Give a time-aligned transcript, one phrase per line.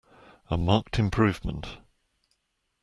[0.49, 1.77] A marked improvement.